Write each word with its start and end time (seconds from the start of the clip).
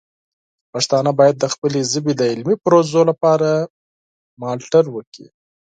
پښتانه 0.71 1.11
باید 1.19 1.35
د 1.39 1.45
خپلې 1.53 1.79
ژبې 1.91 2.13
د 2.15 2.21
علمي 2.31 2.55
پروژو 2.63 3.01
لپاره 3.09 3.49
مالتړ 4.41 4.83
وکړي. 4.91 5.27